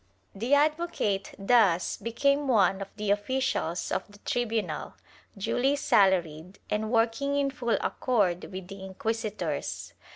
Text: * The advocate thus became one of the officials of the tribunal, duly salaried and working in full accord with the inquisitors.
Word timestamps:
* 0.21 0.35
The 0.43 0.55
advocate 0.55 1.35
thus 1.37 1.95
became 1.95 2.47
one 2.47 2.81
of 2.81 2.87
the 2.95 3.11
officials 3.11 3.91
of 3.91 4.11
the 4.11 4.17
tribunal, 4.25 4.95
duly 5.37 5.75
salaried 5.75 6.57
and 6.71 6.89
working 6.91 7.35
in 7.35 7.51
full 7.51 7.77
accord 7.79 8.45
with 8.51 8.67
the 8.67 8.83
inquisitors. 8.83 9.93